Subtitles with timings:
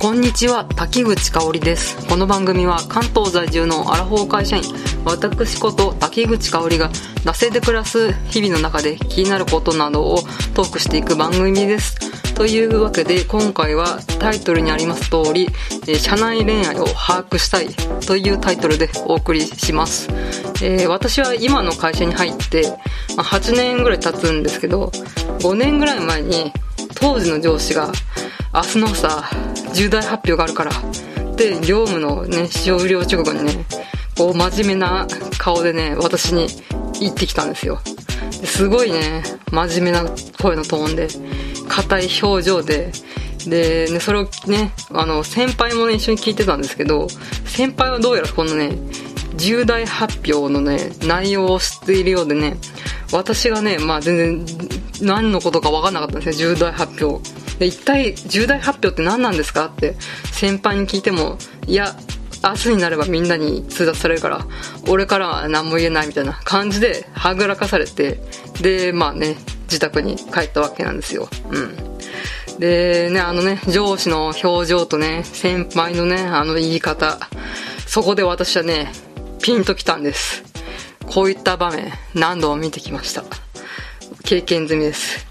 [0.00, 2.08] こんにちは滝口香織です。
[2.08, 4.62] この番組は関東在住のアラフォー会社員
[5.04, 6.88] 私こと滝口香織が
[7.22, 10.20] 惰性で暮らす日々の中で気になることなどを
[10.54, 12.34] トークしていく番組です。
[12.34, 15.48] というわけで今回はタイトルにあります通り
[15.86, 17.68] え社内恋愛を把握したい
[18.06, 20.08] というタイトルでお送りします、
[20.62, 22.64] えー私は今の会社に入って
[23.14, 24.86] ま8年ぐらい経つんですけど
[25.40, 26.54] 5年ぐらい前に
[26.94, 27.92] 当時の上司が
[28.54, 30.72] 明日の朝重大発表があるから。
[31.36, 33.64] で業務のね終了直後にね
[34.16, 35.06] こう真面目な
[35.38, 36.48] 顔でね私に
[37.00, 37.80] 言ってきたんですよ。
[38.44, 40.04] すごいね真面目な
[40.40, 41.08] 声のトーンで
[41.68, 42.92] 硬い表情で
[43.46, 47.08] で、ね、それをねあの先輩もね一緒に聞いてたんですけど
[47.46, 48.76] 先輩はどうやらこのね
[49.36, 52.56] 重大発表のね内容を知っているようでね
[53.12, 54.58] 私がねまあ全然
[55.00, 57.40] 何のことか分かんなかったんですよ重大発表。
[57.60, 59.66] で一体重大発表って何なんですか？
[59.66, 59.94] って
[60.32, 61.36] 先輩に聞いても
[61.66, 61.94] いや
[62.42, 64.46] 明日になればみんなに通達されるから
[64.88, 68.18] 俺からは何も言えないみたいな感じではぐらかされて
[68.62, 71.28] でまあね自宅に帰ったわけなんですよ。
[71.50, 72.58] うん。
[72.58, 77.18] でねあのね上司の表情とね先輩のねあの言い方
[77.86, 78.90] そこで私はね
[79.42, 80.42] ピンときたんです。
[81.06, 83.22] こういった場面何度も見てきました。
[84.24, 85.29] 経験済みです。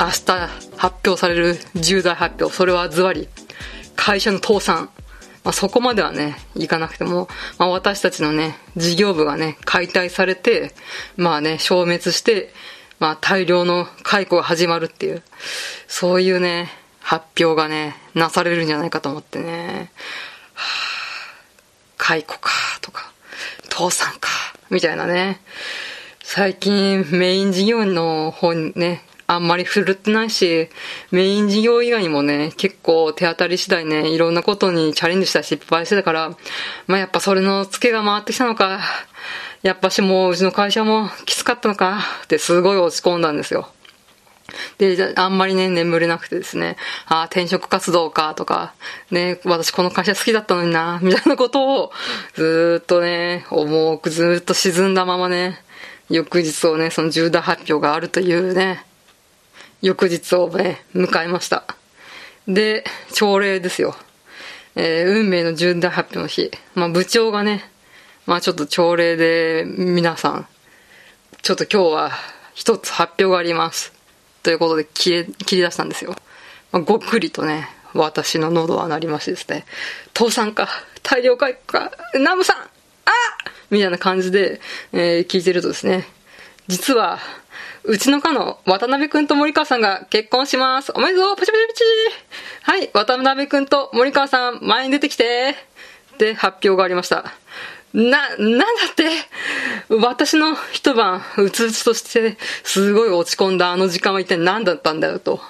[0.00, 3.28] 明日発表される重大発表それはズバリ
[3.96, 4.90] 会社の倒産
[5.44, 7.26] まあ、そこまではね、いかなくても、
[7.58, 10.72] まあ、私たちのね、事業部がね、解体されて、
[11.16, 12.52] まあね、消滅して、
[13.00, 15.22] まあ、大量の解雇が始まるっていう、
[15.88, 16.68] そういうね、
[17.00, 19.90] 発表がね、なされるんじゃないかと思ってね、
[20.54, 20.62] は
[20.98, 21.02] あ
[22.04, 23.12] 解雇か、とか、
[23.70, 24.28] 倒産か、
[24.70, 25.40] みたいなね。
[26.20, 30.68] 最近メイン事業の方にね、あんまり振るってないし、
[31.10, 36.36] メイン事業以外にもね、結構手当たり次第ね、いろんなことにチャレンジしたり失敗してたから、
[36.86, 38.80] まあやっぱそれのツケが回ってきたのか、
[39.62, 43.68] やっぱしもううちの会社もきつかったのか、ってすごい落ち込んだんですよ。
[44.78, 46.76] で、ああんまりね、眠れなくてですね、
[47.06, 48.74] ああ、転職活動か、とか、
[49.10, 51.92] ね、私この会社好きだったのにな、みたいなことを、
[52.34, 55.62] ずーっとね、重くずーっと沈んだままね、
[56.10, 58.84] 翌日をね、その重大発表があるというね、
[59.82, 61.64] 翌日をね、迎えました。
[62.46, 63.96] で、朝礼ですよ。
[64.76, 66.52] えー運命の重大発表の日。
[66.76, 67.64] まあ部長がね、
[68.24, 70.46] まあちょっと朝礼で皆さん、
[71.42, 72.10] ちょっと今日は
[72.54, 73.92] 一つ発表があります。
[74.44, 76.14] ということで切切り出したんですよ。
[76.70, 79.66] まあ、ごっくりとね、私の喉は鳴りましてですね、
[80.16, 80.68] 倒産か、
[81.02, 82.70] 大量解雇か、ナムさんあ
[83.70, 84.60] みたいな感じで、
[84.92, 86.06] えー聞いてるとですね、
[86.68, 87.18] 実は、
[87.84, 90.92] うちの課の渡辺くんと森川さんが結婚します。
[90.94, 91.84] おめでとうパチパチパチ
[92.62, 95.56] はい、渡辺くんと森川さん、前に出てきて
[96.18, 97.32] で、発表がありました。
[97.92, 99.10] な、なんだって
[99.88, 105.40] 私の一晩、うつうつとして、すごい落ち込んだあの時間は一体何だったんだよと。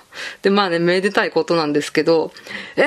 [0.40, 2.32] で、まあね、めでたいことなんですけど、
[2.76, 2.84] え？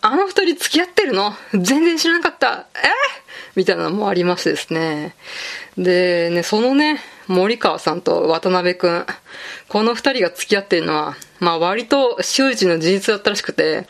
[0.00, 1.34] あの二人付き合ってるの？
[1.52, 2.66] 全然知らなかった。
[2.76, 2.88] え？
[3.56, 5.14] みたいなのもありましてですね。
[5.76, 9.06] で、ね、そのね、森川さんと渡辺くん、
[9.68, 13.86] この二人が付き合っているのは、まあ割と周知の事実だったらしくて、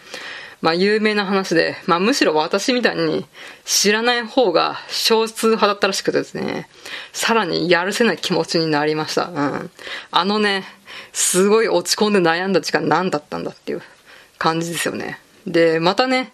[0.60, 3.26] まあ有名な話で、まあむしろ私みたいに
[3.65, 6.69] 知らない方が少数派だったらしくてですね、
[7.12, 9.25] さらにやるせない気持ちになりました。
[9.25, 9.70] うん。
[10.10, 10.64] あのね、
[11.12, 13.82] すごい落ち込んで悩んだ時間何だったんだっていう
[14.38, 15.19] 感じですよね。
[15.47, 16.32] で、またね、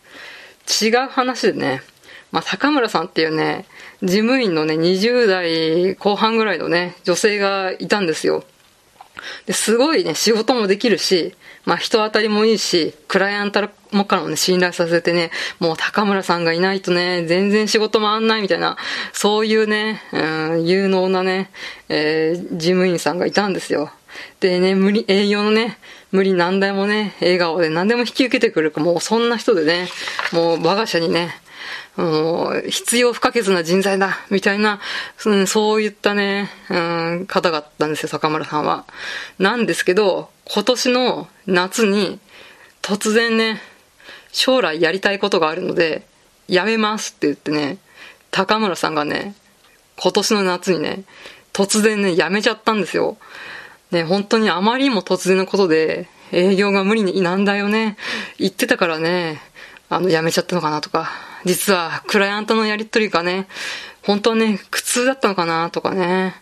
[0.82, 1.82] 違う話でね、
[2.30, 3.66] まあ、高村さんっていうね、
[4.02, 8.44] 事務員のね、20代後半ぐらいのね、女性がいたんですよ。
[9.46, 11.34] ですごいね、仕事もできるし、
[11.64, 18.76] まあ人当たりもいいし、クライアントもからもね、信頼させてね、もう高村さんがいないとね、全然仕事回んないみたいな、
[19.12, 21.50] そういうね、うん、有能なね、
[21.88, 23.90] えー事務員さんがいたんですよ。
[24.40, 25.78] でね、無理、営業のね、
[26.10, 29.88] 無理難題もね、笑顔で何でも引き受けてくれる、もうそんな人でね、
[30.32, 31.34] もう我が社にね、
[31.98, 34.80] もう必要不可欠な人材だ、みたいな、
[35.26, 36.76] うんそういったね、う
[37.22, 38.84] ん、方があったんですよ、坂村さんは。
[39.40, 42.20] なんですけど、今年の夏に、
[42.82, 43.60] 突然ね、
[44.30, 46.06] 将来やりたいことがあるので、
[46.46, 47.78] やめますって言ってね、
[48.30, 49.34] 高村さんがね、
[50.00, 51.02] 今年の夏にね、
[51.52, 53.16] 突然ね、辞めちゃったんですよ。
[53.90, 57.96] ね、本当にあまりにも突然のことで、営業が無理になんだよね、
[58.38, 59.42] 言ってたからね、
[59.88, 61.10] あの、辞めちゃったのかなとか、
[61.44, 63.46] 実は、クライアントのやりとりがね、
[64.02, 66.34] 本当はね、苦痛だったのかなとかね、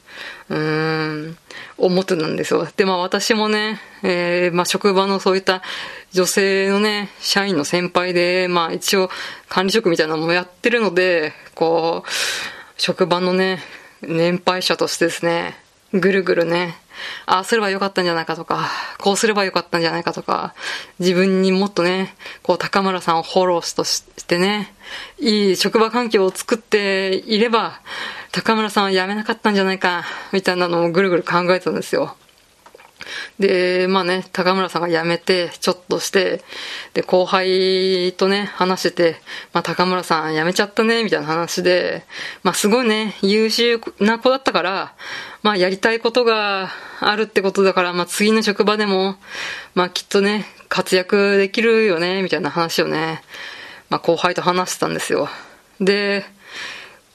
[0.48, 1.36] うーん、
[1.78, 2.66] 思ってたんですよ。
[2.76, 5.62] で、まあ私もね、えー、まあ職場のそういった
[6.12, 9.10] 女性のね、社員の先輩で、まあ一応
[9.48, 12.10] 管理職みたいなのもやってるので、こう、
[12.80, 13.58] 職場のね、
[14.02, 15.56] 年配者としてですね、
[15.92, 16.76] ぐるぐるね、
[17.26, 20.54] ああすればよかったんじゃないかとか、こうすればよかったんじゃないかとか、
[20.98, 24.74] 自分にもっとね、こう高村さんをフォローとしてね、
[25.18, 27.80] いい職場環境を作っていれば、
[28.32, 32.16] 高村さんは辞めなかったんじゃないか、みたいなのをぐるぐる考えたんですよ。
[33.38, 36.42] で、まあね、高村さんが辞めて、ちょっとして、
[36.94, 39.16] で、後輩とね、話してて、
[39.52, 42.04] まあ高村さん辞めちゃったね、みたいな話で、
[42.42, 44.94] まあすごいね、優秀な子だったから、
[45.42, 46.70] まあやりたいことが
[47.00, 49.16] あるってことだから、まあ次の職場でも、
[49.74, 53.22] まあきっとね、活躍できるよね、みたいな話をね、
[53.90, 55.28] まあ後輩と話してたんですよ。
[55.80, 56.24] で、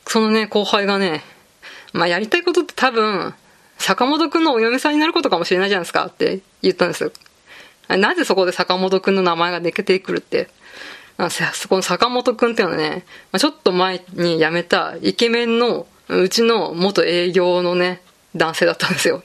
[0.06, 1.24] そのね、後輩がね、
[1.94, 3.33] まあやりたいことって多分、
[3.81, 7.12] 坂本くんのお嫁さんになることかもしれないじゃないですかって言ったんですよ。
[7.89, 10.48] なぜそこで坂本くんの名前が出てくるって？
[11.18, 13.06] あそこの坂本くんっていうのはね、
[13.38, 18.01] ちょっと前に辞めたイケメンのうちの元営業のね、
[18.36, 19.24] 男性だったんですよ。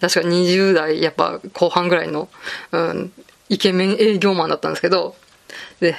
[0.00, 2.28] 確か20代、やっぱ後半ぐらいの、
[2.72, 3.12] うん、
[3.48, 5.14] イケメン営業マンだったんですけど、
[5.80, 5.94] で、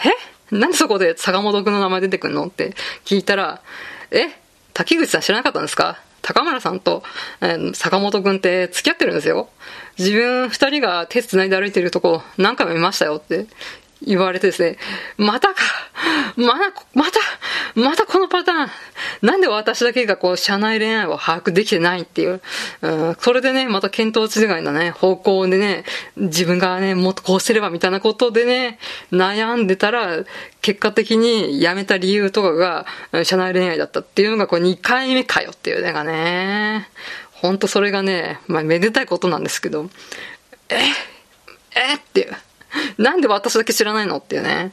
[0.51, 0.55] え？
[0.55, 2.47] なんでそこで坂本くんの名前出てくんの？
[2.47, 2.73] って
[3.05, 3.61] 聞いたら、
[4.11, 4.29] え？
[4.73, 5.99] 滝口さん知らなかったんですか？
[6.27, 7.03] 高村さんと、
[7.39, 9.47] えー、坂本くんって付き合ってるんですよ。
[9.97, 13.47] 自分二人が手繋いで歩いてるとこ何回も見ましたよって
[14.01, 14.77] 言われてですね、
[15.17, 15.55] またか
[16.35, 17.19] まだ、また、
[17.75, 18.69] またこのパターン
[19.21, 22.41] なんで私だけがこう、社内恋愛を把握できてないっていう。
[22.81, 25.83] うん、それでね、また見当違いなね、方向でね、
[26.15, 28.79] 自分がね、もっとこうすればみたいなことでね、
[29.11, 30.23] 悩んでたら、
[30.61, 32.85] 結果的に辞めた理由とかが、
[33.23, 36.89] 社内恋愛だったっていうのがこう2回目かよっていうのがね、
[37.31, 39.89] ほんとそれがね、まあめでたいことなんですけど、
[40.69, 40.75] え
[41.75, 42.35] えっていう。
[42.97, 44.71] なんで私だけ知らないのっていうね。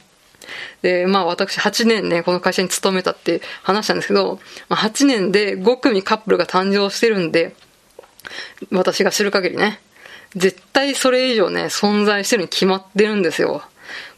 [0.81, 4.39] で、まあ私8年ね、この会社に勤めたって話したんですけど、
[4.69, 7.55] まあ、8年で5組カップルが誕生してるんで、
[8.71, 9.79] 私が知る限りね、
[10.35, 13.63] 絶対それ以上ね、存在してるに決まってるんですよ。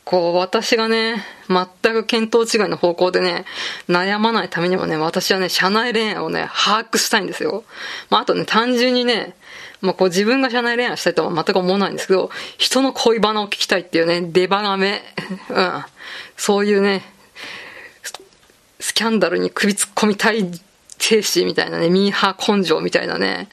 [0.04, 3.44] こう、私がね、全く見当違いの方向でね、
[3.90, 7.66] 悩まないためにもね、私はね、社内恋愛をね、把握したいんですよ。
[8.10, 9.36] まあ、あとね、単純にね、
[9.82, 15.02] まあ、こう自分が社内恋愛したいとは全く思わないんですけど、人の恋バナを聞きたいっていうね、出バがめ、
[15.50, 15.86] うん。
[16.36, 17.04] そういうね、
[18.80, 20.50] スキャンダルに首突っ込みたい
[21.00, 23.50] 精神みたいなね、ミーハー根性みたいなね、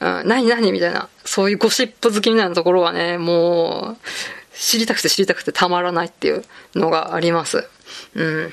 [0.00, 6.44] うん、何何みたいな、そういうゴシップ好きみたいなところはね、もう、知りたくて知りたくてたまらないっていう
[6.74, 7.68] のがあります。
[8.14, 8.52] うん。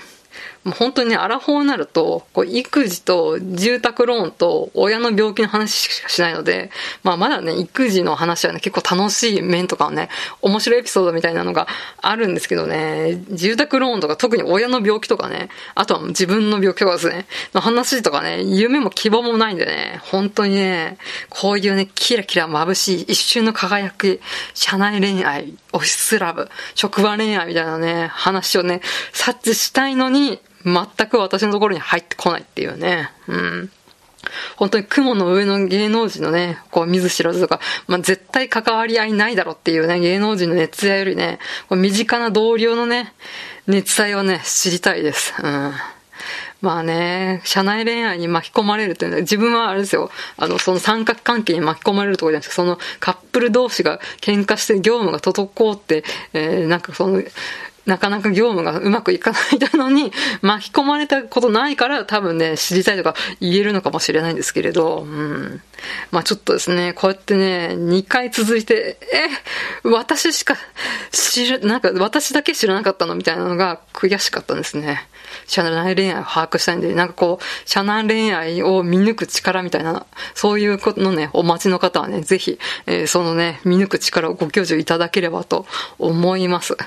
[0.64, 6.72] もう本当にね、アラフォーになると、こう、育児と住宅ローンと親の病気の話しかしないので、
[7.04, 10.10] まあまだね、育児の話はね、結構楽しい面とかね、
[10.42, 11.68] 面白いエピソードみたいなのが
[12.02, 20.98] あるんですけどね、住宅ローンとか特に親の病気とかね、あとは自分の病気とかですね、の話とかね、夢も希望もないんでね、本当にね、
[21.30, 24.22] こういうね、キラキラ眩しい一瞬の輝き、
[24.54, 28.82] 社内恋愛、オフィスラブ、職場恋愛みたいなね、話をね、
[29.12, 33.12] 察知したいのに、全く私のところに入ってこないっていうね。
[33.28, 33.72] うん。
[34.56, 43.14] 本当に雲の上の芸能人のね、こう見ず知らずとか、まあ、絶対関わり合いないだろっていうね、芸能人の熱愛よりね、こう身近な同僚のね、
[43.68, 45.34] 熱愛をね、知りたいです。
[45.42, 45.74] うん。
[46.64, 57.22] まあね、社内恋愛に巻き込まれるっていうのは、自分はあれですよ、あの、その三角関係に巻き込まれるところじゃなくて、そのカップル同士が喧嘩して業務が滞って、えー、なんかその、
[57.86, 65.62] なかなか業務がうまくいかないのに 巻き込まれたことないから多分ね、知りたいとか言えるのかもしれないんですけれど、うん。
[66.12, 69.28] まあちょっとですね、こうやってね、2回続いて、え、
[69.84, 70.56] 私しか
[71.12, 75.06] 知る、なんか私だけ知らなかったのみたいなのが悔しかったんですね。
[75.48, 85.66] 社内恋愛を把握したいんで、なんかこう、社内恋愛を見抜く力みたいな、そういうことのね、お待ちの方はね、ぜひ、えー、そのね、見抜く力をご教授いただければと
[86.00, 86.78] 思います。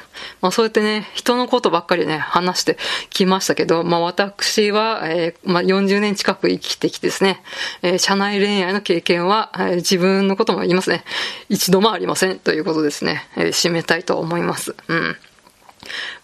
[0.41, 2.79] まあそうやってね、人のことばっかりね、話して
[3.11, 7.43] きましたけど、まあ私は、えー、まあ40年近く生きてきてですね、
[7.83, 11.05] えー、社内恋愛の経験は、えー、自分のことも言いますね、
[11.49, 14.75] 一度もありませんということですね、えー、締めたいと思います。
[14.89, 15.17] うん。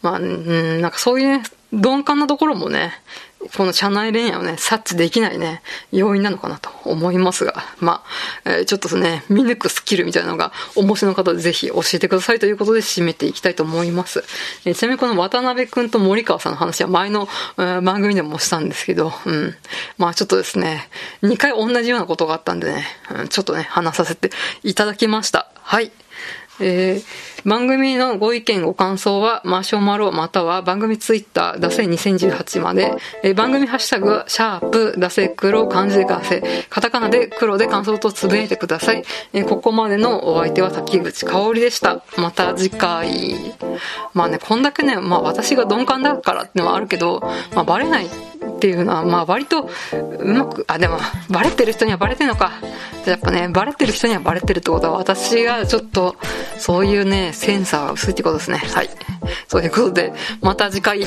[0.03, 2.93] まあ、うん、なんかそういうね、鈍感なところもね、
[3.57, 8.05] この社内恋愛をね、察知できないね、要因なのかなと思いますが、ま
[8.45, 14.23] あ、えー、ちょっとね、見抜くスキルみたいなのが、お持ちの方でぜひ教えてくださいということで締めていきたいと思います。
[14.65, 19.55] えー、ちなみにこの渡辺くんと森川さんの話は前の、えー、番組でもしたんですけど、うん。
[19.99, 20.89] まあちょっとですね、
[21.23, 24.31] 2回同じようなことがあったんでね、うん、ちょっとね、話させて
[24.63, 25.49] いただきました。
[25.55, 25.91] はい。
[26.61, 36.43] えー、番組のご意見ご感想はマシュマロまたは番組ツイッターダセ2018まで、えー、番組ハッシュタグはシャープダセ黒漢字でガセ。
[36.69, 42.03] カタカナで黒で感想とつぶやいてください、えー、ここまでのお相手は滝口香織でした。
[42.17, 43.55] また次回。
[44.15, 47.21] まあねこんだけねまあ私が鈍感だからってのはあるけど
[47.55, 48.07] まあバレない
[48.63, 49.69] っていうのは、まあ割と
[50.21, 50.97] うまく、あ、でも、
[51.29, 52.53] バレてる人にはバレてるのか。
[53.05, 56.15] やっぱね、バレてる人にはバレてるってことは、私がちょっと、
[56.59, 58.59] そういうね、センサーが薄いってことですね。
[58.59, 58.91] はい。
[59.49, 61.05] そういうことで、また次回。